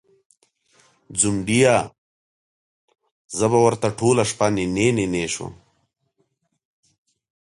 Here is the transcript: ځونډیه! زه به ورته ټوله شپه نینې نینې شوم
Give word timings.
ځونډیه! 1.19 1.77
زه 3.37 3.45
به 3.51 3.59
ورته 3.65 3.87
ټوله 3.99 4.23
شپه 4.29 4.47
نینې 4.55 4.87
نینې 4.97 5.25
شوم 5.33 5.53